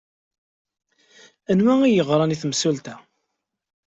[1.51, 2.95] Anwa ay yeɣran i temsulta?